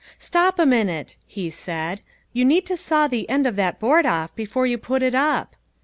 "Stop 0.17 0.57
a 0.57 0.65
minute," 0.65 1.15
he 1.27 1.51
said, 1.51 2.01
"you 2.33 2.43
need 2.43 2.65
to 2.65 2.75
saw 2.75 3.07
the 3.07 3.29
end 3.29 3.45
of 3.45 3.55
that 3.57 3.79
board 3.79 4.07
off 4.07 4.33
before 4.33 4.65
you 4.65 4.79
put 4.79 5.03
it 5.03 5.13
up." 5.13 5.55